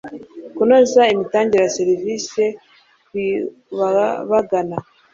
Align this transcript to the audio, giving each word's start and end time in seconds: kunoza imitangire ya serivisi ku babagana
kunoza 0.55 1.01
imitangire 1.13 1.61
ya 1.63 1.73
serivisi 1.77 2.43
ku 3.07 3.19
babagana 3.79 4.77